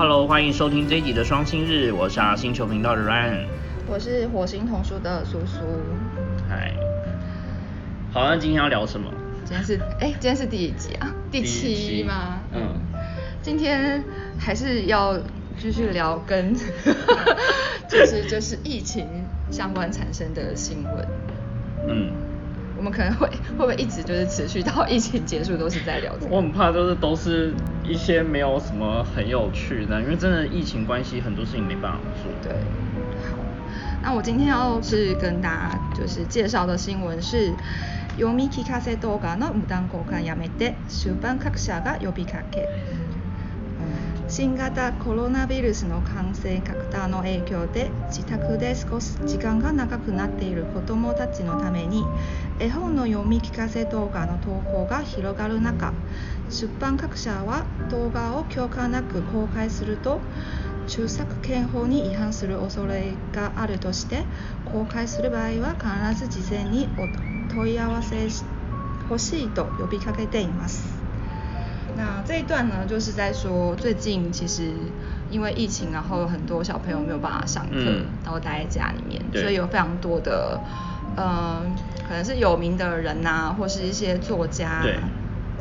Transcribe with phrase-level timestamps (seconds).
[0.00, 3.44] Hello，欢迎收听这一集的双星日，我是阿星球频道的 Ryan。
[3.86, 5.58] 我是火星童书的苏苏。
[6.48, 6.72] 嗨，
[8.10, 9.12] 好，那今天要聊什么？
[9.44, 11.14] 今天是哎，今天是第几集啊？
[11.30, 12.38] 第七吗？
[12.54, 12.80] 嗯。
[13.42, 14.02] 今天
[14.38, 15.18] 还是要
[15.58, 16.54] 继续聊跟，
[17.86, 19.06] 就是就是疫情
[19.50, 21.08] 相关产生的新闻。
[21.86, 22.10] 嗯。
[22.79, 26.35] 我们可能会会不会一直就是持续到疫情结束都是在聊这个？
[26.35, 32.31] 我很怕就是都是一些没有什么很有趣的，因为真的疫情关系，很多事情没办法做。
[32.43, 32.53] 对。
[33.31, 33.37] 好，
[34.03, 37.53] 那我今天要是跟大家就是介绍的新闻是。
[38.17, 42.65] 読み聞かせ動画の無断交換やめて出版各社が呼びかけ
[44.30, 52.04] 新型コロナウイルスの感染拡大の影響で自宅で過ごす時間が長くなっている子どもたちのために
[52.60, 55.92] 絵本の読み聞かせ動画の投稿が広がる中
[56.48, 60.22] 出版各社は動画を許可なく公開すると
[60.86, 64.26] 著作権法に違反する恐れがあるとして
[64.64, 67.08] 公開する場合は必ず事前にお
[67.52, 68.28] 問い合わせ
[69.02, 70.89] 欲しいと呼びかけています。
[71.96, 74.72] 那这一段呢，就是在说最近其实
[75.30, 77.76] 因为疫情，然后很多小朋友没有办法上课，
[78.24, 80.60] 然后待在家里面，所以有非常多的，
[81.16, 81.74] 嗯，
[82.06, 84.82] 可能是有名的人呐，或是一些作家。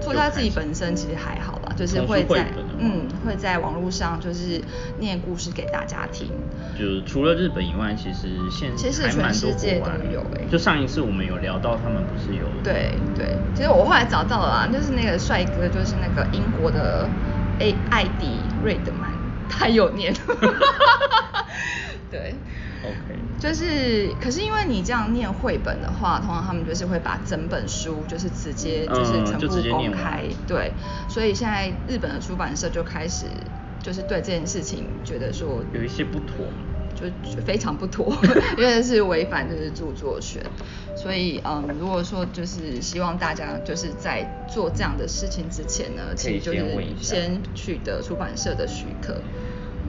[0.01, 4.63] 作家自己本身其实还好吧，就是会在嗯会在网络上就是
[4.97, 6.27] 念故事给大家听。
[6.77, 10.47] 就是除了日本以外，其实现其实全世界都有诶。
[10.49, 17.09] 就上一次我们有聊到，他们不是有对对，其实我后来找到了啊，就是那个帅哥，就是那个英国的
[17.59, 19.11] 艾艾迪瑞德曼，
[19.49, 20.15] 他有念。
[22.09, 22.35] 对。
[23.39, 30.73] 就是，可是因为你这样念绘本的话，通常他们就是会把整本书就是直接就是全部公开，对，
[31.07, 33.27] 所以现在日本的出版社就开始
[33.81, 36.45] 就是对这件事情觉得说有一些不妥，
[36.93, 37.05] 就
[37.45, 38.13] 非常不妥，
[38.57, 40.43] 因为是违反就是著作权，
[40.93, 46.59] 所以嗯，如果说就是希望大家就是在做这样的事情之前呢，其实就是
[46.99, 49.21] 先取得出版社的许可。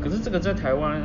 [0.03, 1.01] 可是这个在台湾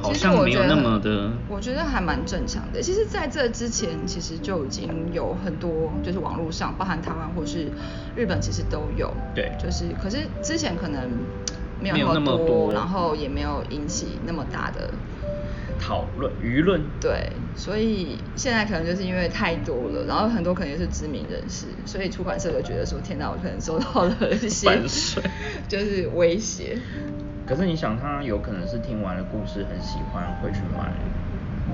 [0.00, 2.82] 好像没有那么的，我觉得还蛮正常的。
[2.82, 7.68] 其实在这之前，其实就已经有很多，就是网络上，包含台湾或是
[8.14, 9.12] 日本，其实都有。
[9.34, 11.10] 对，就是可是之前可能
[11.80, 14.90] 没有那么多，然后也没有引起那么大的
[15.80, 16.82] 讨论舆论。
[17.00, 24.68] 对，所以现在可能就是因为太多了，然后很多可能也是知名人士，所以出版社就觉得说，天哪，我可能受到了一些
[25.66, 26.78] 就是威胁。
[27.46, 30.92] 可是你想，他有可能是听完了故事很喜欢，会去买，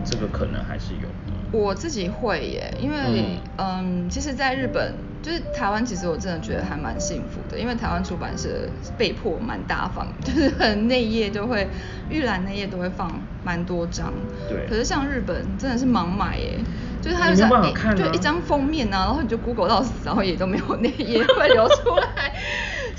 [0.04, 1.32] 这个可能还是有的。
[1.52, 8.48] 我自己会耶，因为嗯，其实，在日本就是台湾，其实我真的觉得还蛮幸福的，因为台湾出版社
[8.96, 11.68] 被迫蛮大方， 就是很内页就会
[12.08, 13.10] 预览内页都会放
[13.44, 14.12] 蛮多张。
[14.48, 14.64] 对。
[14.68, 16.58] 可是像日本真的是盲买耶，
[17.02, 22.32] 就是他就是就一张封面啊，然后你就 Google 到死，然后也都没有内页会流出来。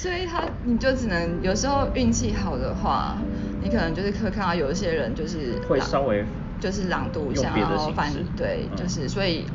[0.02, 3.16] 所以他你就只能有时候运气好的话，
[3.62, 6.26] 你可能就是会看到有一些人就是会稍微
[6.60, 9.46] 就是朗读一下，然后反对，就是所以，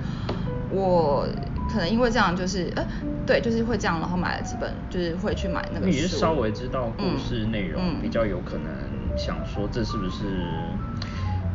[0.71, 1.27] 我
[1.69, 2.87] 可能因为这样就是呃
[3.27, 5.91] 对，就是会这样，然后买了几本，就是会去买那个书。
[5.91, 10.27] 你是稍微知道故事内容，比较有可能想说这是不是？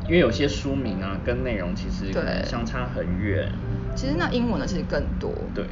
[0.06, 2.12] 因为有些书名啊跟内容其实
[2.44, 3.50] 相差很远。
[3.96, 5.32] 其实那英文的其实更多。
[5.56, 5.66] 对。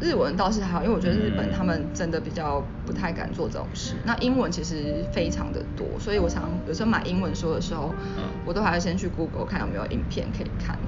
[0.00, 3.94] 日文倒是还好，因为我觉得日本他们真的比较不太敢做这种事。
[4.04, 7.92] 那英文其实非常的多，所以我常有时候买英文书的时候，
[8.44, 10.78] 我都还要先去 Google 看有没有影片可以看。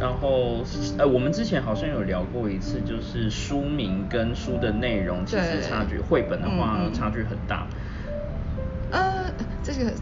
[0.00, 0.64] 然后，
[0.96, 7.66] 呃，我们之前好像有聊过一次，就是书名跟书的内容其实差距，绘本的话差距很大。
[8.90, 9.30] 呃，
[9.62, 9.92] 这个，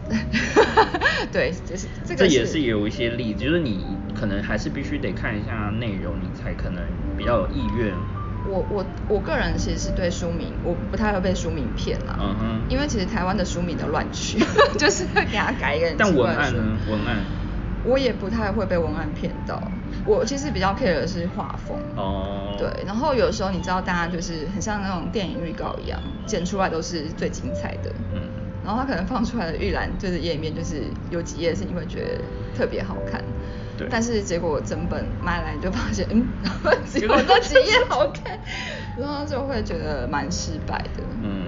[1.33, 2.19] 对，就是这个。
[2.19, 3.85] 这也是有一些例子，就是你
[4.17, 6.81] 可能还是必须得看一下内容，你才可能
[7.17, 7.93] 比较有意愿。
[8.45, 12.17] 我我我个人其实是对书名，我不太会被书名骗啦。
[12.19, 12.61] 嗯哼。
[12.69, 14.39] 因为其实台湾的书名都乱取，
[14.77, 15.93] 就是会给他改一个。
[15.97, 16.77] 但文案呢？
[16.89, 17.17] 文案。
[17.85, 19.61] 我也不太会被文案骗到。
[20.05, 21.77] 我其实比较 care 的是画风。
[21.95, 22.55] 哦。
[22.57, 27.91] 对，然后有时候你知道，大家就是很像那种电影预告一样，剪出来都是最精彩的。
[28.13, 28.21] 嗯。
[28.69, 32.21] 然后他可能放出来的预览就是页面，就是有几页是你会觉得
[32.55, 33.19] 特别好看。
[33.75, 36.23] 对但是结果整本买来就发现，嗯，
[36.85, 38.37] 只有这几页好看，
[38.95, 41.03] 然后就会觉得蛮失败的。
[41.23, 41.47] 嗯，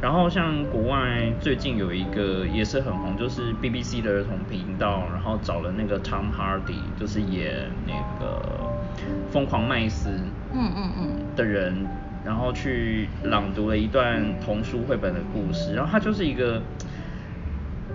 [0.00, 8.40] 然后像国外最近有一个也是很红，就是 BBC 的儿童频道，然后找了那个 Tom Hardy，就是演那个
[9.32, 10.08] 疯狂麦斯，
[10.52, 11.84] 嗯嗯嗯的人，
[12.24, 16.62] 然后去朗读了一段童书绘本的故事，然后他就是一个。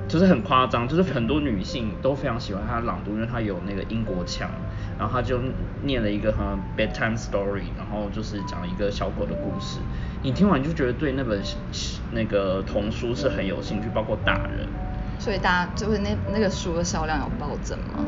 [0.08, 4.50] 就是很夸张，就是很多女性都非常喜欢他朗读，因为他有那个英国腔，
[4.98, 5.40] 然后他就
[5.84, 6.44] 念了一个很
[6.76, 9.78] bedtime story，然后就是讲一个小狗的故事，
[10.24, 11.40] 你听完就觉得对那本
[12.12, 14.68] 那个童书是很有兴趣，包括大人。
[15.20, 18.04] 所以大家就是那那个书的销量有暴增吗？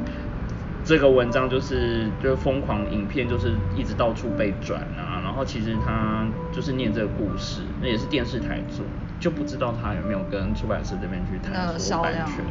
[0.84, 8.86] 这个文章就是就是疯狂影片，就是一直到处被转啊，然后其实他就是念这个故事，那也是电视台做，
[9.20, 12.44] 就不知道他有没有跟出版社这边去谈说版权，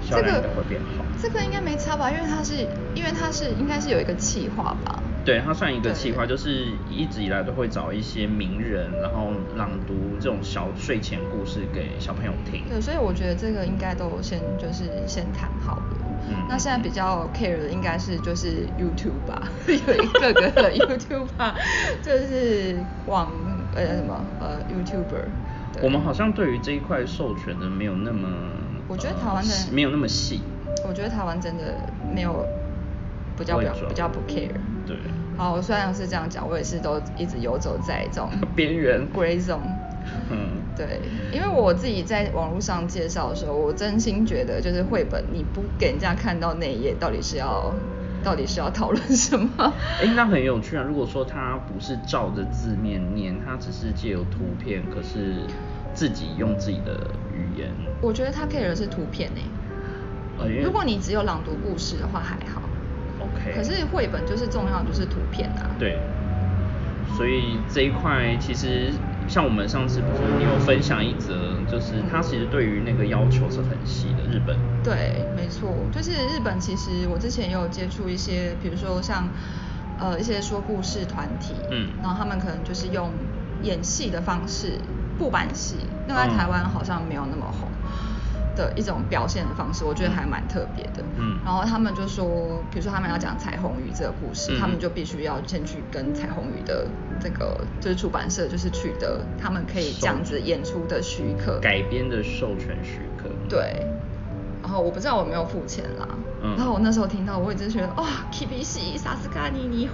[0.00, 1.04] 销量应该会变好。
[1.20, 2.10] 这个应该没差吧？
[2.10, 5.02] 因为他是因为他是应该是有一个企划吧？
[5.24, 12.64] 对，它算一个企划，就是一直以来都会找一些名人，然后朗读这种小睡前故事给小朋友听。
[12.68, 15.84] 对，所以我觉得这个应该都先就是先谈好了。
[16.28, 16.34] 嗯。
[16.48, 21.54] 那现在比较 care 的应该是就是 YouTube 吧， 有一个个的 YouTube 吧，
[22.02, 22.76] 就是
[23.06, 23.30] 网
[23.74, 25.82] 呃什么呃 YouTuber。
[25.82, 28.28] 我们好像对于这一块授权的没有那么，
[28.88, 30.42] 我觉得台湾的没有那么细。
[30.86, 31.76] 我觉得台湾真的
[32.12, 32.44] 没有。
[33.42, 34.50] 比较比较比较不 care。
[34.86, 34.96] 对。
[35.36, 39.60] 好，我虽然是这样讲，我也是都一直游走在这种边缘 gray zone。
[40.30, 40.62] 嗯。
[40.74, 41.00] 对，
[41.30, 47.70] 因为我自己在网络上介绍的时候，我真心觉得就是绘本，你不给人家看到那一页，到底是要
[48.24, 49.72] 到底是要讨论什么？
[50.00, 50.82] 哎，那很有趣啊！
[50.82, 55.42] 如果说他不是照着字面念，他只是借由图片，可是
[55.92, 57.68] 自己用自己的语言。
[58.00, 59.40] 我觉得他 care 的是图片呢。
[60.64, 62.62] 如果你只有朗读故事的话，还好。
[63.54, 65.70] 可是绘本就是重要，就是图片啊。
[65.78, 65.98] 对，
[67.16, 68.92] 所以这一块其实
[69.28, 74.22] 像我们上次不是你有分享一则，就是他其实对于那个要求是很细的。
[74.30, 74.56] 日本。
[74.84, 79.28] 对，没错，就是日本其实我之前也有接触一些，比如说像
[79.98, 83.12] 呃一些说故事团体，嗯，然后他们可能就是用
[83.62, 84.80] 演戏的方式，
[85.18, 85.76] 布板戏，
[86.06, 87.68] 那在台湾好像没有那么红。
[88.54, 91.02] 的一种表现的方式，我觉得还蛮特别的。
[91.16, 92.24] 嗯，然后他们就说，
[92.70, 96.86] 比如说他们要讲彩虹鱼这个故事，他们就必须要先去跟彩虹鱼的
[97.20, 103.28] 这个就是出版社，就是取得他们可以这样子演出的许可，改编的授权许可。
[103.48, 103.86] 对。
[104.62, 106.08] 然后我不知道我没有付钱啦。
[106.42, 106.54] 嗯。
[106.56, 109.88] 然后我那时候听到，我也就觉得哇，K B C 萨斯卡尼尼，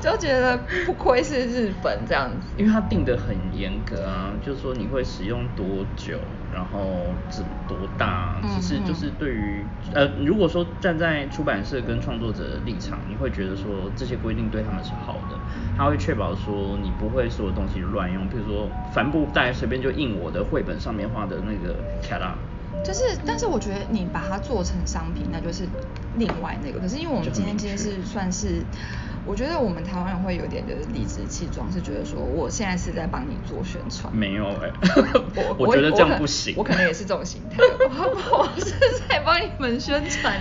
[0.00, 2.48] 就觉得不愧是日本这样子。
[2.56, 5.64] 因为他定的很严格啊，就是说你会使用多
[5.96, 6.18] 久。
[6.52, 8.40] 然后只多大？
[8.42, 15.38] 只是就是对于呃，如果说站在出版社跟创作者的立场，你会觉得说这些规定对他们是好的，
[15.76, 22.36] 他会确保说你不会所有东西乱用，比如说帆布袋随便就印我的绘本上面画的那个卡拉。
[22.84, 25.68] 就是，但是我觉得你把它做成商品，那就是
[26.14, 26.80] 另外那个。
[26.80, 28.62] 可是因为我们今天今天是算是。
[29.24, 34.14] 我觉得我们台湾人会有点的理直气壮，是觉得说我现在是在帮你做宣传。
[34.16, 34.72] 没有哎，
[35.36, 36.54] 我 我觉得这样不行。
[36.56, 38.70] 我可能也是这种心态，我是
[39.06, 40.34] 在帮你们宣传。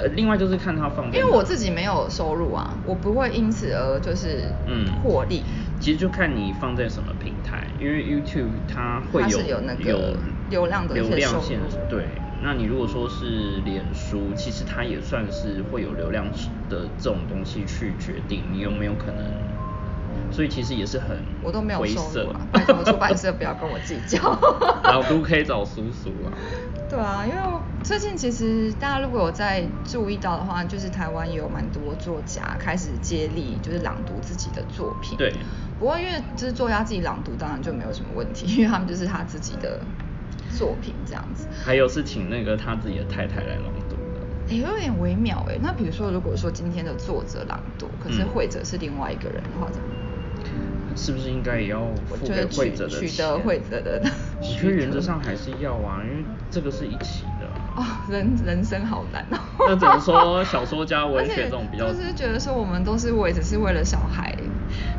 [0.00, 5.44] 呃，另外就是看他放，因为我自己没有收入啊，我不会因此而就是嗯获利。
[5.78, 10.16] 其实就看你放在什么平台，因为 YouTube 它会有有那个
[10.52, 12.06] 流量的流量限制，对。
[12.44, 16.26] 那你如果说是脸书，其实它也算是会有流量
[16.68, 24.18] 的这种东西去决定你有没有可能，所以其实也是很我都没有收入啊， 拜托出版社不要跟我计较。
[24.84, 26.32] 老都可以找叔叔啊。
[26.90, 27.40] 对啊，因为
[27.84, 35.16] 最近其实大家如果有在注意到的话，就是台湾也有蛮多作家开始接力，就是朗读自己的作品。
[35.16, 35.32] 对。
[35.78, 39.80] 不过因为就是作家自己朗读，当然就没有什么问题，因为他们就是他自己的。
[40.56, 45.58] 作品这样子，还有是请那个他自己的太太来朗读的，哎，有点微妙哎。
[45.60, 49.88] 那比如说，如果说今天的作者朗读，可是会者是另外一个人的话，怎么？
[50.94, 54.02] 是不是应该也要付给会者的取得会者的？
[54.38, 57.48] 我觉得原则上还是要啊，因为这个是一起的。
[57.74, 59.38] 哦，人人生好难哦。
[59.60, 61.90] 那只能说小说家文学 这种比较？
[61.90, 64.36] 就是觉得说我们都是为只是为了小孩。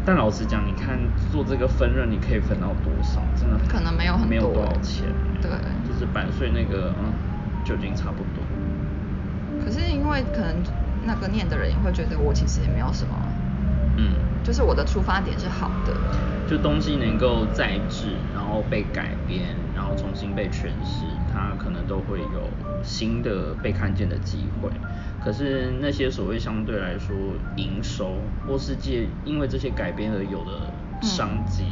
[0.05, 0.99] 但老实讲，你看
[1.31, 3.21] 做这个分润，你可以分到多少？
[3.35, 5.05] 真的可能没有很多，没有多少钱。
[5.41, 5.51] 对，
[5.87, 7.13] 就是版税那个，嗯，
[7.63, 8.43] 就已经差不多。
[9.63, 10.63] 可是因为可能
[11.05, 13.15] 那个念的人也会觉得我其实也没有什么，
[13.97, 14.13] 嗯，
[14.43, 15.93] 就是我的出发点是好的。
[16.45, 22.49] 就东西能够再制，然后被改编，然后重新被诠释，它可能都会有
[22.83, 24.69] 新的被看见的机会。
[25.23, 27.15] 可是那些所谓相对来说
[27.55, 30.69] 营收或世界因为这些改编而有的
[31.01, 31.63] 商机、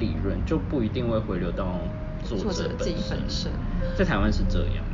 [0.00, 1.78] 利润，就不一定会回流到
[2.24, 2.88] 作者本
[3.28, 3.52] 身。
[3.96, 4.84] 在台湾是这样。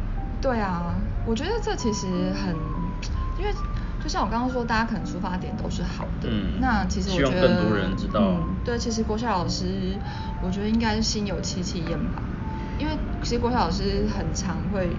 [0.43, 2.55] 对啊，我觉得这其实很，
[3.39, 3.51] 因为
[4.05, 6.29] 就像我刚刚说，大家可能出发点都是好的。
[6.31, 6.61] 嗯。
[6.61, 8.21] 那其实我觉得，更多人知道。
[8.63, 9.99] 对，其实郭笑老师，
[10.43, 12.23] 我觉得应该是心有戚戚焉吧。
[12.79, 14.95] 因为其实国小老师很常会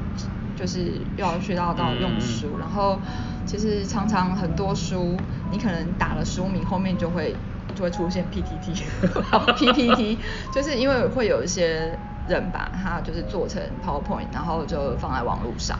[0.57, 2.99] 就是要学到到用书，然后
[3.45, 5.15] 其实常常很多书
[5.51, 7.35] 你可能打了书名后面就会
[7.75, 10.17] 就会出现 PPT，PPT
[10.51, 15.77] 就是因为会有一些人把它就是做成 PowerPoint，然后就放在网络上。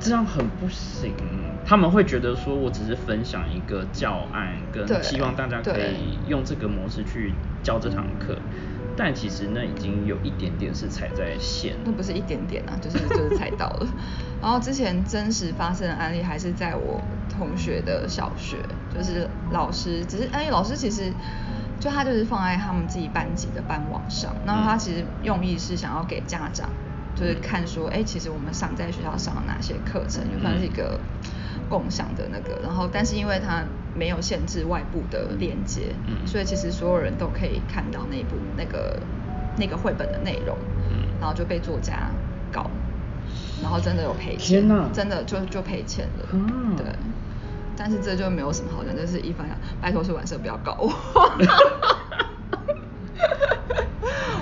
[0.00, 1.14] 这样很不行，
[1.64, 8.36] 他们会觉得说我只是分享一个教案，跟希望大家可以用这个模式去教这堂课，
[8.96, 11.76] 但其实那已经有一点点是踩在线。
[11.84, 13.86] 那不是一点点啊，就是就是踩到了。
[14.40, 18.56] 然后之前真实发生的案例还是在我同学的小学，
[18.96, 21.12] 就是老师只是因为老师其实
[21.78, 26.70] 就他就是放在他们自己班级的班网上，然后他其实用意是想要给家长。
[27.20, 30.98] 就是看说，哎，其实我们上在学校上了哪些课程，就算是一个
[31.68, 33.62] 共享的那个，然后但是因为它
[33.94, 36.26] 没有限制外部的连接，嗯。
[36.26, 38.98] 所以其实所有人都可以看到那部那个
[39.58, 40.56] 那个绘本的内容，
[40.90, 41.04] 嗯。
[41.20, 42.10] 然后就被作家
[42.50, 42.70] 告，
[43.62, 46.86] 然后真的有赔钱，真的就就赔钱了，嗯对，
[47.76, 49.46] 但是这就没有什么好讲，就是一般
[49.80, 50.90] 拜托出版社不要告我。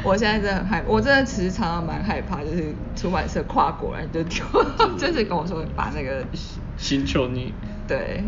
[0.04, 4.44] 我现在真的很害，我真的其实常常蛮害怕，就是出版社跨国人就丢，
[4.98, 6.24] 就是跟我说把那个
[6.76, 7.52] 星球 你
[7.86, 8.22] 对，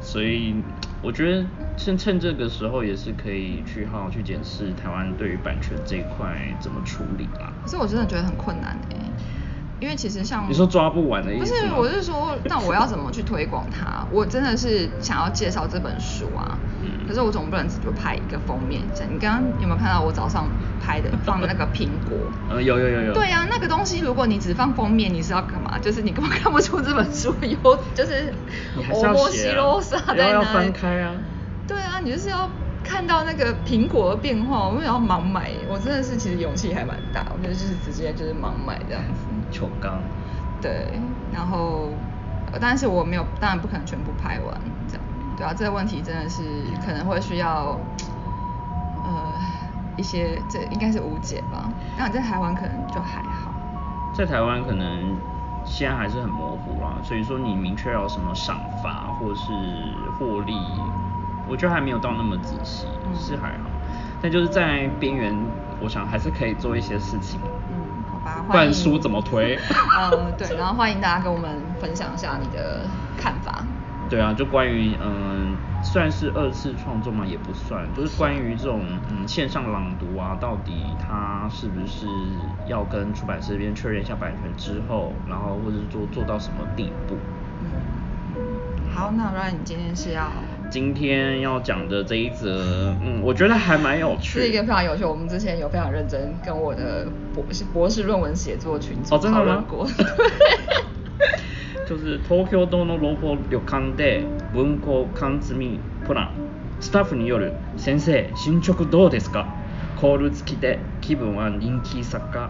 [0.00, 0.54] 所以
[1.02, 1.46] 我觉得
[1.76, 7.52] 趁趁这个时候也是可以去好好去检视台湾对于版权这一块怎么处理啦。
[7.64, 8.96] 可是我真的觉得很困难哎。
[9.80, 14.04] 因为其实像你说抓不完的意思，不是，我是说， 那我要怎么去推广它？
[14.10, 16.58] 我真的是想要介绍这本书啊，
[17.06, 18.82] 可是我总不能只就拍一个封面。
[19.10, 20.48] 你刚刚有没有看到我早上
[20.84, 22.16] 拍的 放的那个苹果？
[22.50, 23.14] 呃，有有有有。
[23.14, 25.78] 对呀，那个东西如果你只放封面，你是要干嘛？
[25.80, 28.32] 就是你根本看不出这本书有， 就是
[28.92, 30.30] 欧莫西罗萨在哪？
[30.30, 31.12] 要翻开啊。
[31.68, 32.48] 对啊，你就是要
[32.88, 35.52] 看到那个苹果的变化，我为要盲买？
[35.68, 39.20] 我真的是其实勇气还蛮大，我觉得就是直接就是盲买这样子。
[39.50, 40.00] 球缸，
[40.62, 40.98] 对，
[41.30, 41.90] 然后，
[42.58, 45.04] 但是我没有，当然不可能全部拍完，这样，
[45.36, 46.42] 对啊，这个问题真的是
[46.84, 47.78] 可能会需要，
[49.04, 49.34] 呃，
[49.98, 51.68] 一些这应该是无解吧。
[51.98, 53.52] 那你在台湾可能就还好，
[54.14, 55.14] 在台湾可能
[55.64, 59.52] 现在还是很模糊啦，所以说你明确要什么赏罚或是
[60.18, 60.54] 获利，
[61.48, 63.70] 我觉得还没有到那么仔细，是还好，
[64.20, 65.34] 但就是在边缘，
[65.80, 67.40] 我想还是可以做一些事情。
[68.46, 69.58] 灌输怎么推？
[69.98, 71.50] 嗯，对，然后欢迎大家跟我们
[71.80, 72.82] 分享一下你的
[73.16, 73.64] 看法。
[74.10, 82.06] 对啊，就关于嗯，算是二次创作嘛，也不算，就是关于这种嗯线上朗读啊，到底它是不是
[82.66, 87.16] 要跟出版社这边确认一下版权之后，然后或者是做做到什么地步？
[87.62, 88.40] 嗯，
[88.94, 90.30] 好，那 Ryan，你今天是要？
[90.69, 95.03] 今天要讲的这一则，嗯，我觉得还蛮有趣，是一个非常有趣。
[95.03, 99.87] 我们之前有非常认真跟我的博士博士论文写作群组讨论过。
[101.85, 106.29] 就是東京都のロボ旅館で文庫缶詰プラン
[106.79, 109.45] スタッフによる先生進捗どうですか
[109.99, 112.49] コール付きで気分は人気作家。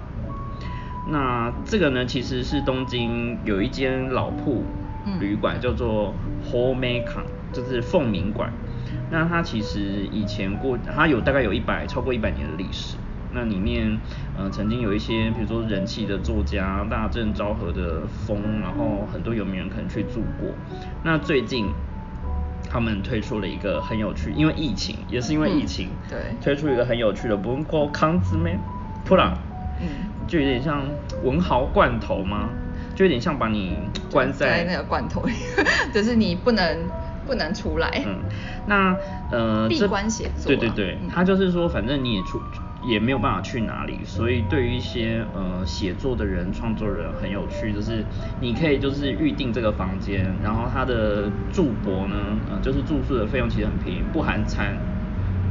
[1.10, 4.64] 那这个呢，其实是东京有一间老铺
[5.20, 6.14] 旅馆，叫做
[6.52, 8.53] Home k a 就是凤鸣馆，
[9.11, 12.97] 那它其实以前过，它有大概有一百超过一百年的历史。
[13.31, 14.01] 那里面，
[14.39, 20.49] 呃，曾经有一些，比如说人气的作家，大正昭和的风，然后很多有名人可能去住过。
[21.05, 21.71] 那最近，
[22.71, 28.59] 他们推出了一个很有趣，因为疫情，也是因为疫情，对，推出一个很有趣的，不用过康兹咩，
[29.05, 29.37] 普朗，
[29.83, 29.87] 嗯，
[30.27, 30.83] 就有点像
[31.23, 32.49] 文豪罐头吗？
[32.95, 33.77] 就有点像把你
[34.11, 35.33] 关在那个罐头里，
[35.93, 36.89] 就是你不能。
[37.29, 38.03] 不能出来。
[38.07, 38.25] 嗯，
[38.65, 38.99] 那
[39.31, 40.47] 呃，闭关写作。
[40.47, 42.41] 对对对，他就是说，反正你也出
[42.83, 48.03] 也没有办法去哪里，所以对于一些呃写作的人、创作人很有趣，就是
[48.41, 52.17] 你可以就是预定这个房间，然后他的住博呢，
[52.51, 54.75] 呃，就是住宿的费用其实很便宜，不含餐，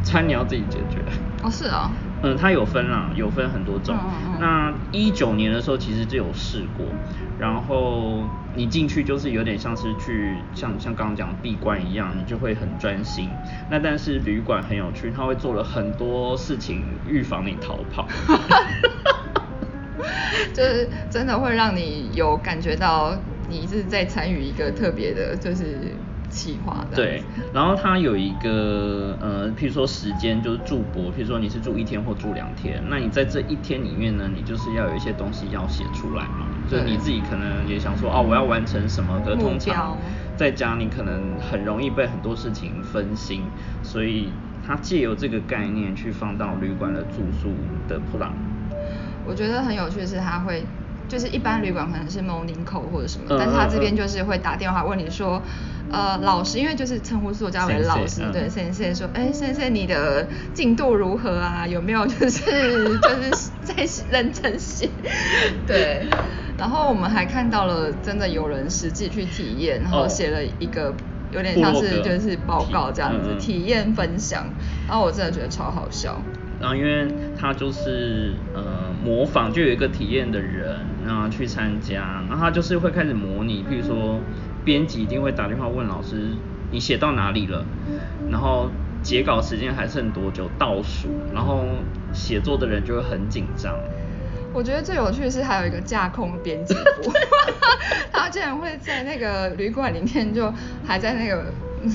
[0.04, 1.04] 餐你要自己解决。
[1.44, 1.94] 哦，是啊。
[2.24, 3.96] 嗯，它有分啦，有分很多种。
[4.40, 6.86] 那一九年的时候其实就有试过，
[7.38, 13.30] 然后你进去就是有点像是去像像刚刚讲闭关一样，你就会很专心。
[13.70, 18.08] 那但是旅馆很有趣，他会做了很多事情预防你逃跑。
[20.54, 23.16] 就是真的会让你有感觉到
[23.48, 25.96] 你是在参与一个特别的，就是。
[26.38, 26.96] 计划的。
[26.96, 39.98] 对，然后它有一个呃，譬如说时间就是住博，譬如说你是住一天或住两天，那你在这一天里面呢，你就是要有一些东西要写出来嘛，就是你自己可能也想说哦，我要完成什么的，通常
[40.38, 43.42] 在家你可能很容易被很多事情分心，
[43.82, 44.30] 所以
[44.66, 47.56] 它借由这个概念去放到旅馆的住宿
[47.88, 48.32] 的 plan。
[49.26, 50.64] 我觉得很有趣的是，他会
[51.08, 55.42] 就是一般旅馆可能是 morning call 或者什么，嗯但是他这边就是会打电话问你说，
[55.90, 61.66] 呃，老师，因为就是称呼作家为老师，嗯对，先生说，哎，先生你的进度如何啊？
[61.68, 62.42] 有没有就是
[63.00, 64.90] 就是在认真写？
[65.66, 66.06] 对。
[66.58, 70.92] 然后我们还看到了真的有人实际去体验，然后哦写了一个
[71.32, 74.44] 有点像是就是报告这样子体验分享，
[74.88, 76.20] 然后我真的觉得超好笑。
[76.60, 77.08] 然后因为
[77.40, 78.64] 他就是呃
[79.04, 84.20] 模仿，就有一个体验的人，然后去参加，然后他就是会开始模拟，譬如说
[84.66, 86.34] 编辑一定会打电话问老师
[86.70, 87.66] 你写到哪里了，
[88.30, 88.70] 然后
[89.02, 91.64] 截稿时间还剩多久倒数，然后
[92.12, 93.74] 写作的人就会很紧张。
[94.54, 97.12] 我觉得最有趣的是还有一个架空编辑部，
[98.12, 100.52] 他竟然会在那个旅馆里面就
[100.86, 101.46] 还在那个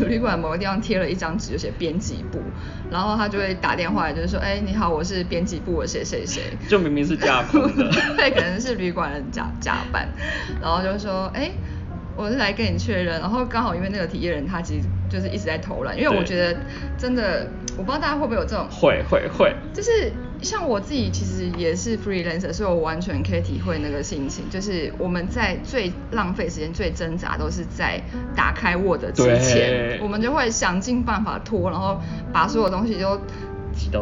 [0.06, 2.40] 旅馆某个地方贴了一张纸，就写编辑部，
[2.90, 10.08] 然后他就会打电话，就是说，哎，你好，我是编辑部的谁谁谁， 就明明是架空的 对，可能是旅馆人假假扮，
[10.60, 11.50] 然后就说，哎。
[12.14, 16.54] 我是来跟你确认，然后刚好因为那个体验人他其实就是一直在偷懒，因为我觉得
[16.98, 24.48] 真的，我不知道大家会不会有这种会会会，就是像我自己其实也是 freelancer，所以我完全可以体会那个心情。
[24.50, 28.02] 就是我们在最浪费时间、最挣扎，都是在
[28.34, 32.00] 打开 Word 之前，我们就会想尽办法拖，然后
[32.32, 33.18] 把所有东西都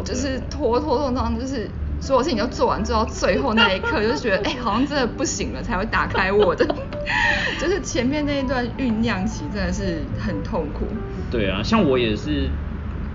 [0.05, 1.71] 就是拖拖拖拖，就是
[2.01, 6.63] 所有事情都做完，做到最后那一刻， 就是觉得哎、好像真的不行了，才会打开 Word。
[7.61, 10.87] 就是前面那一段酝酿期真的是很痛苦。
[11.31, 12.49] 对啊，像我也是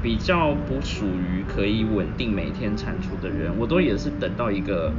[0.02, 4.94] 比较不属于可以稳定每天产出的人，我都也是等到一个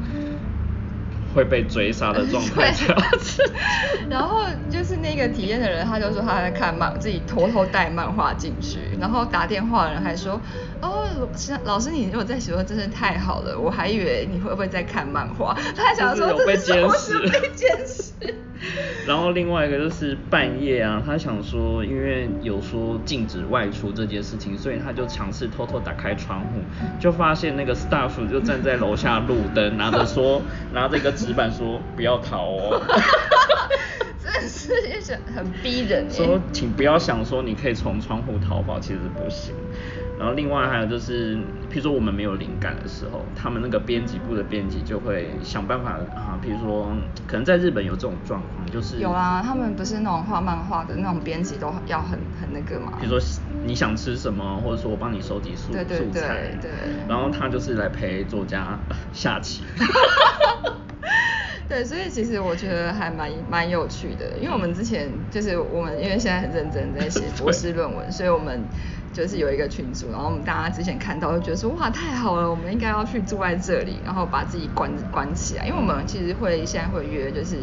[1.34, 3.42] 会被追杀的状态才要吃。
[4.10, 10.40] 然后就是那个体验的人，他就说他在看漫，自己偷偷带漫画进去，然后打电话的人还说，
[10.80, 11.04] 哦，
[11.64, 18.12] 老师你如果在写作真是太好了，我还以为你会不会在看漫画，他还想说就是有被这是什么监视被监视。
[19.06, 26.60] 然后另外一个就是半夜啊，他想说，因为有说禁止外出这件事情，所以他就尝试偷偷打开窗户，
[26.98, 30.42] 就发现那个 staff 就站在楼下路灯，拿着说
[30.72, 32.82] 拿着一个纸板说不要逃哦。
[34.18, 39.54] 真的是一种很逼人耶说请不要想说你可以从窗户逃跑，其实不行。
[40.18, 41.36] 然后另外还有就是，
[41.70, 46.90] 譬如说我们没有灵感的时候，他们那个编辑部的编辑就会想办法啊，譬如说
[47.26, 52.94] 可能在日本有这种状况，就是有啊，他们不是那种画漫画的那种编辑都要很很那个嘛。
[52.98, 53.28] 比如说
[53.64, 55.78] 你想吃什么，或者说我帮你收集素素
[56.12, 56.70] 材，对对
[57.08, 58.78] 然后他就是来陪作家
[59.12, 59.64] 下棋。
[61.68, 68.62] 对，所以其实我觉得还蛮蛮有趣的，因为我们之前就是我们因为现在很认真在写博士论文，所以我们
[69.16, 77.56] 就是有一个群组，然后我们大家之前看到就觉得说哇太好了，我们应该要去住在这里，然后把自己关关起来，因为我们其实会现在会约就是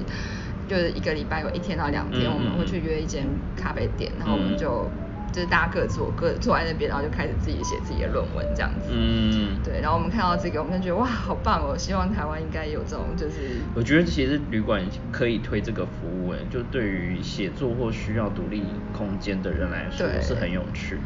[0.67, 3.23] 就是一个礼拜有一天到两天，嗯我们会去约一间
[3.55, 4.89] 咖啡店，然后我们嗯就。
[5.33, 8.91] 就是大家各坐各坐在那边，然后就开始自己写自己的论文这样子。
[8.93, 11.75] 嗯，对，然后我们看到这个，我们就觉得哇，好棒哦！
[11.77, 18.63] 希望台湾应该有这种就是我觉得其实旅馆可以推这个服务，哎，就对于写作或需要独立
[18.95, 20.99] 空间的人来说是很有趣。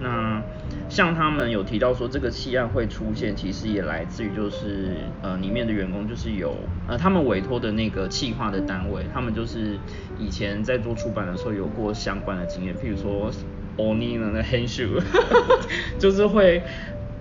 [0.00, 0.42] 那
[0.88, 6.56] 像他们有提到说，这个弃案会出现，其实也来自于就是呃里面的员工就是有
[6.88, 9.78] 呃他们委托的那个企划的单位，他们就是
[10.18, 13.30] 以前在做出版的时候有过相关的经验，譬如说
[13.76, 14.84] 欧尼呢那黑秀，
[15.98, 16.62] 就是会。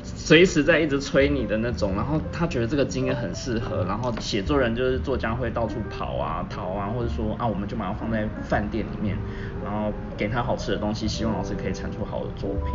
[0.06, 9.18] 随时在一直催你的那种，然后他觉得这个经验很适合，然后写作人就是作家会到处跑啊、逃啊，或者说啊，我们就把它放在饭店里面，
[9.64, 12.74] 然后给他好吃的东西，希望老师可以产出好的作品。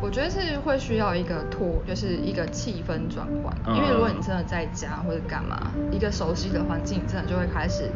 [0.00, 3.76] 我觉得是会需要一个拖，就是一个气氛转换。
[3.76, 7.90] 因为如果你真的在家或者干嘛，一个熟悉的环境，真的就会开始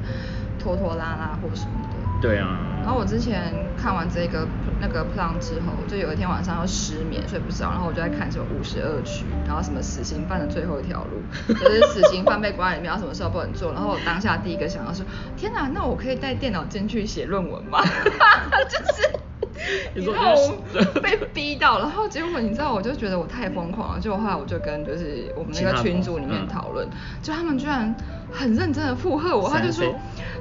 [0.60, 2.01] 拖拖拉拉或什么的。
[2.22, 2.56] 对啊。
[2.82, 4.46] 然后我之前看完这个
[4.80, 11.22] 那个 plan 之后，就有一天晚上要失眠睡不着，然后我就在看什么五十二区，然后什么死刑犯的最后一条路，
[11.54, 13.72] 就是死刑犯被关里面，要什么时候不能做。
[13.72, 15.02] 然后我当下第一个想到是，
[15.36, 17.78] 天哪，那我可以带电脑进去写论文吗？
[17.80, 19.21] 哈 哈就是。
[19.94, 24.00] 你说你知道就是我 被逼到，然后结果你知道，我就觉得我太疯狂了。
[24.00, 26.88] 结果后来我就跟就是我们那个群组里面讨论，
[27.22, 27.94] 就他们居然
[28.30, 29.94] 很认真的附和我，他就说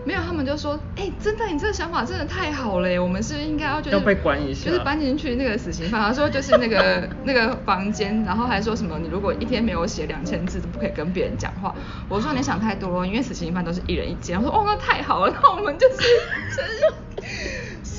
[0.05, 11.73] 没有，他们就说，哎、真的，你这个想法真的太好了耶，我们是应该要就是要被关一下就是搬进去那个死刑犯，他说就是那个 那个房间，然后还说什么你如果一天没有写两千字，都不可以跟别人讲话。
[12.09, 14.41] 我说你想太多了，因为死刑犯都是一人一间。
[14.41, 16.93] 我说哦，那太好了，那我们就是就是。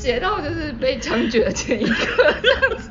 [0.02, 2.90] 写到就是被枪决的前一刻这样子，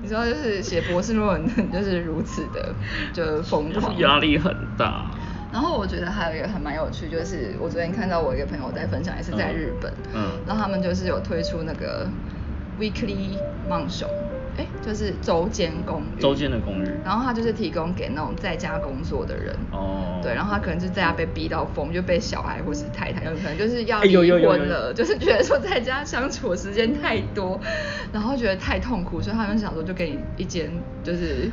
[0.00, 2.74] 你知道，就是写博士论文就是如此的，
[3.12, 5.10] 就疯狂， 压力很大。
[5.52, 12.08] 然后我觉得还有一个还蛮有趣，就是我昨天看到我一个朋友在分享，也是在日本，嗯，然后他们就是有推出那个
[12.80, 13.36] weekly
[13.68, 14.08] 梦熊，
[14.56, 27.60] 哎，就是周间公寓，周间的公寓，然后他就是提供给那种在家工作的人，哦，对，然后他可能是在家被逼到疯，就被小孩或是太太，有可能就是要离婚了，就是觉得说在家相处的时间太多，
[28.12, 30.70] 然后觉得太痛苦，所以他们想说就给你一间
[31.02, 31.50] 就是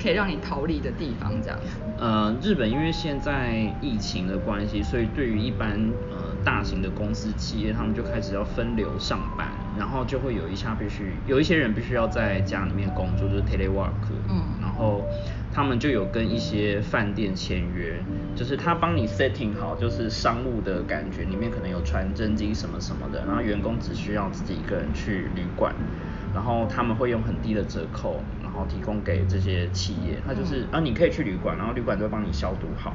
[0.00, 1.78] 可以让你逃离的地方这样子。
[1.98, 5.78] 呃，日本因为现在疫情的关系，所以对于一般
[6.10, 13.90] 呃大型的公司企业，他们就开始要分流上班，然后就会有一下必须有一些人必须要在家里面工作，就是 telework，
[14.28, 15.04] 嗯，然后
[15.52, 18.02] 他们就有跟一些饭店签约，
[18.34, 25.72] 就是他帮你 setting 好，就是商务的感觉，里面可能有传真机什么什么的，然后员工只需要自己一个人去旅馆，
[26.34, 28.20] 然后他们会用很低的折扣。
[28.42, 32.94] 然后提供给这些企业，他就是啊，你可以去旅馆，然后旅馆都会帮你消毒好。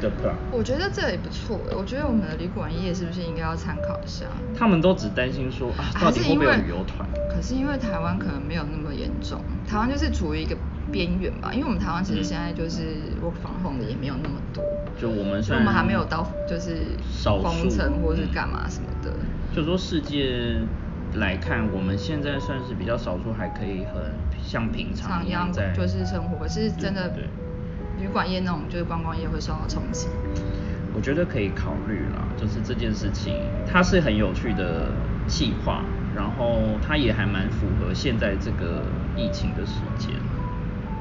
[0.00, 0.30] 对不对？
[0.52, 4.26] 我觉得这也不错我觉得我们的旅馆业是不是应该要参考一下？
[4.56, 7.08] 他们都只担心说啊，到底会不会有旅游团？
[7.28, 10.56] 可是因为台湾可能没有那么严重，台湾就是处于一个
[10.92, 11.52] 边缘吧。
[11.52, 14.64] 因为我们台湾其实现在就是我防控的也没有那么多。
[15.00, 16.78] 就我们，我们还没有到就是
[17.42, 19.12] 封城或是干嘛什么的。
[19.54, 20.60] 就说世界
[21.14, 27.08] 来看，我们现在算是比较少数，还可以很像平常一样在就是生活，可是真的。
[27.10, 27.24] 对
[28.00, 30.06] 旅馆业那种就是观光业会受到冲击，
[30.94, 33.34] 我觉得可以考虑啦，就是这件事情
[33.66, 34.92] 它是很有趣的
[35.26, 35.82] 计划，
[36.14, 38.84] 然后它也还蛮符合现在这个
[39.16, 40.14] 疫情的时间，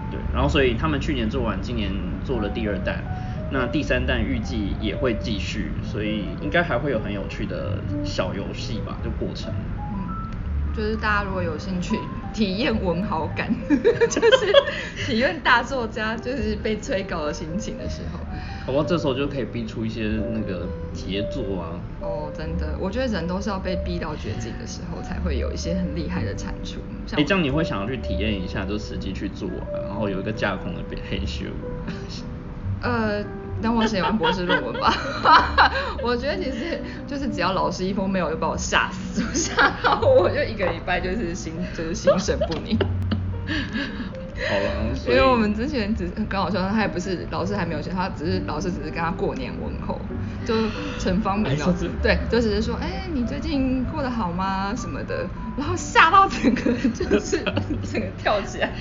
[0.10, 1.92] 对，然后所以他们去年做完，今年
[2.26, 3.04] 做了第二弹，
[3.52, 9.54] 那第三弹预计也会继续，所以应该还会有很有趣的小游戏吧，就过程。
[10.78, 11.98] 就是大家如果有兴趣
[12.32, 14.54] 体验文豪感， 就是
[15.08, 18.20] 体验大作家就是被催稿的心情的时候，
[18.68, 21.82] 好吧，这时候就可以逼出一些那个杰作啊。
[22.00, 26.80] 哦，真的，我觉得人都是要被逼到绝境的时候，才会有一些很厉害的产出。
[27.16, 31.46] 哎，这样你会想要去体验一下，就实际去做，然后有一个架空的黑修。
[32.84, 33.26] 呃。
[33.62, 34.94] 等我写完博士论文吧，
[36.04, 42.78] 我觉得其实就是只要老师一封没有就把我吓死，吓到我就一个礼拜就是心就是心神不宁。
[44.50, 50.00] 好了，因为我们之前只刚好说他也不是老师还没有写，他只是老师只是跟他过年问候，
[50.46, 50.54] 就
[51.00, 57.44] 陈方明老师对，就只是说哎你最近过得好吗什么的，然后吓到整个就是
[57.92, 58.72] 整个跳起来，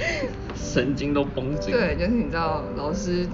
[0.55, 1.73] 神经都绷紧。
[1.73, 3.27] 对，就是你知道老师。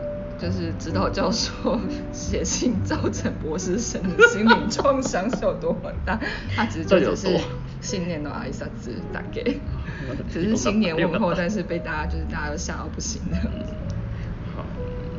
[0.42, 1.78] 就是指导教授
[2.10, 5.72] 写信造成博士生的心理创伤是有多
[6.04, 6.18] 大？
[6.56, 7.38] 他只是就 只是
[7.80, 9.60] 新年的挨萨子打给，
[10.28, 13.36] 只是新年问候，但是被大家就是大家都吓到不行的。
[14.56, 14.64] 好，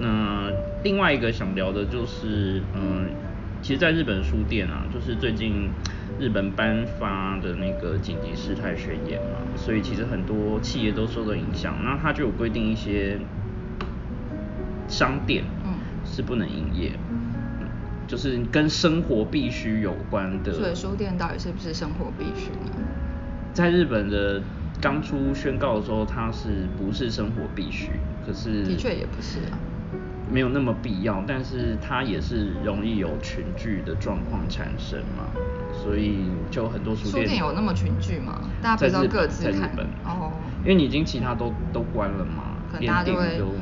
[0.02, 0.52] 那
[0.84, 3.08] 另外一个想聊的就是，嗯，
[3.62, 5.70] 其实，在日本书店啊，就是最近
[6.20, 13.18] 日本颁发的那个紧急事态宣言嘛，所以其实很多企业都受到影响，那他就有规定一些。
[14.94, 15.44] 商店
[16.06, 16.92] 是不能营业，
[18.08, 20.54] 就是跟生活必须有关的。
[20.54, 22.86] 所以书店到底是不是生活必须呢？
[23.54, 24.44] 在日本的
[24.80, 27.94] 刚出宣告的时候，它是不是生活必须？
[28.24, 29.58] 可是的确也不是啊，
[30.32, 35.26] 没有那么必要，但是它也是容易有群聚的状况产生嘛，
[35.74, 37.26] 所以就很多书店。
[37.26, 38.42] 书店有那么群聚吗？
[38.62, 39.72] 大家不知道各自看
[40.06, 43.56] 哦，因为你已经其他都都关了嘛，可能大家就会哦。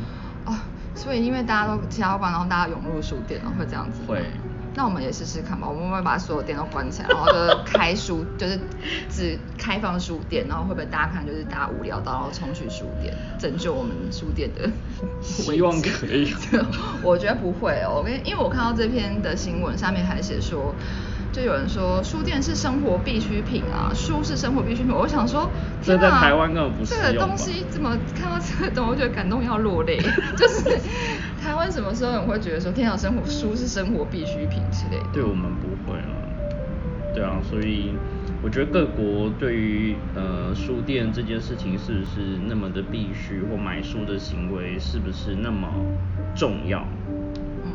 [0.95, 4.01] 所以，因为大家都其他关，然后大家涌入书店，然后会这样子。
[4.07, 4.23] 会。
[4.73, 8.57] 那我们也试试看吧，我们会把所有店都关起来，然后就开书，就是
[9.09, 14.69] 只开放书店，然后会不会大家看就是大家无聊到然后冲去书店，拯救我们书店的？
[15.21, 16.33] 希望可以。
[17.03, 20.73] 我觉得不会哦，因为因为我看到这篇的新闻上面还写说。
[21.31, 24.93] 就有人说书店是生活必需品啊，书是生活必需品。
[24.93, 25.49] 我想说，
[25.81, 26.93] 这在台湾根本不是。
[26.95, 29.97] 这个东西怎么看到这个东西，我觉得感动要落泪。
[30.35, 30.77] 就是
[31.41, 35.07] 台湾什么时候人会觉得说，天啊，生活书是生活必需品之类的？
[35.13, 37.13] 对我们不会了。
[37.13, 37.93] 对啊，所以
[38.43, 45.69] 我觉得各国对于呃书店这件事情是不是那么的必须，或买书的行为是不是那么
[46.35, 46.85] 重要，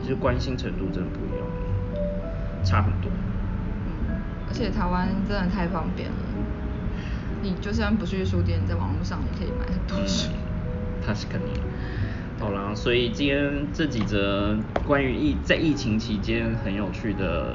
[0.02, 3.10] 其实关心程度真的不一样，差很多。
[4.56, 6.16] 而且台湾真的太方便了。
[7.42, 10.30] 你就算不去书店在网络上也可以买很多书。
[11.06, 11.50] 它是肯定
[12.40, 17.54] 好啦所以今天这几则关于疫在疫情期间很有趣的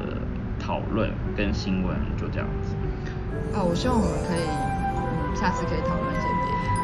[0.60, 2.76] 讨论跟新闻就这样子。
[3.56, 6.28] 啊我希望我们可以下次可以讨论一些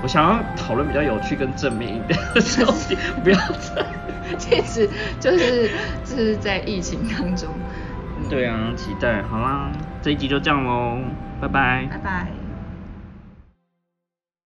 [0.01, 3.85] 我想要讨论比较有趣跟正面一点的消息不要再。
[4.37, 5.69] 这次就是
[6.03, 7.49] 就是在疫情当中。
[8.27, 9.21] 对啊期待。
[9.21, 9.71] 好啦。
[10.07, 11.01] 这一集就这样喽，
[11.41, 12.36] 拜拜，拜拜。